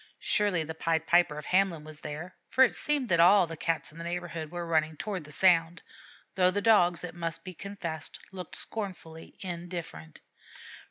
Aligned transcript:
Surely 0.17 0.63
the 0.63 0.73
Pied 0.73 1.05
Piper 1.05 1.37
of 1.37 1.45
Hamelin 1.45 1.83
was 1.83 1.99
there, 1.99 2.35
for 2.49 2.63
it 2.63 2.73
seemed 2.73 3.07
that 3.09 3.19
all 3.19 3.45
the 3.45 3.55
Cats 3.55 3.91
in 3.91 3.99
the 3.99 4.03
neighborhood 4.03 4.49
were 4.49 4.65
running 4.65 4.97
toward 4.97 5.25
the 5.25 5.31
sound, 5.31 5.83
though 6.33 6.49
the 6.49 6.59
Dogs, 6.59 7.03
it 7.03 7.13
must 7.13 7.43
be 7.43 7.53
confessed, 7.53 8.19
looked 8.31 8.55
scornfully 8.55 9.35
indifferent. 9.41 10.21